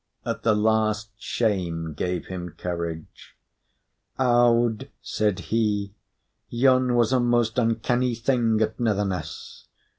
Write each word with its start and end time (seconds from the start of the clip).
At 0.25 0.41
the 0.41 0.55
last, 0.55 1.11
shame 1.19 1.93
gave 1.93 2.25
him 2.25 2.55
courage. 2.57 3.37
"Aud," 4.17 4.89
said 4.99 5.37
he, 5.53 5.93
"yon 6.49 6.95
was 6.95 7.13
a 7.13 7.19
most 7.19 7.59
uncanny 7.59 8.15
thing 8.15 8.59
at 8.63 8.79
Netherness." 8.79 9.65